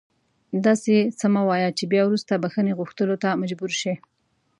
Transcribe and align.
داسې 0.65 0.95
څه 1.19 1.25
مه 1.33 1.41
وایه 1.47 1.69
چې 1.77 1.83
بیا 1.91 2.01
وروسته 2.05 2.41
بښنې 2.43 2.77
غوښتلو 2.79 3.15
ته 3.23 3.29
مجبور 3.41 3.71
شې 3.79 3.93